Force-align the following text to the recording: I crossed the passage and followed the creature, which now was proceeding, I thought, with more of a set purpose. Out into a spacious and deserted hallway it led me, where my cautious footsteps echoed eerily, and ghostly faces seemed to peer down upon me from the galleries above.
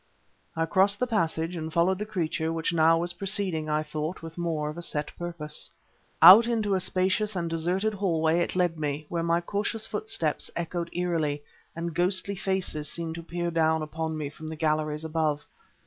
I 0.55 0.65
crossed 0.65 0.97
the 0.99 1.05
passage 1.05 1.55
and 1.55 1.71
followed 1.71 1.99
the 1.99 2.07
creature, 2.07 2.51
which 2.51 2.73
now 2.73 2.97
was 2.97 3.13
proceeding, 3.13 3.69
I 3.69 3.83
thought, 3.83 4.23
with 4.23 4.35
more 4.35 4.67
of 4.67 4.79
a 4.79 4.81
set 4.81 5.15
purpose. 5.15 5.69
Out 6.23 6.47
into 6.47 6.73
a 6.73 6.79
spacious 6.79 7.35
and 7.35 7.47
deserted 7.47 7.93
hallway 7.93 8.39
it 8.39 8.55
led 8.55 8.79
me, 8.79 9.05
where 9.09 9.21
my 9.21 9.41
cautious 9.41 9.85
footsteps 9.85 10.49
echoed 10.55 10.89
eerily, 10.91 11.43
and 11.75 11.93
ghostly 11.93 12.33
faces 12.33 12.89
seemed 12.89 13.13
to 13.13 13.21
peer 13.21 13.51
down 13.51 13.83
upon 13.83 14.17
me 14.17 14.29
from 14.31 14.47
the 14.47 14.55
galleries 14.55 15.05
above. 15.05 15.45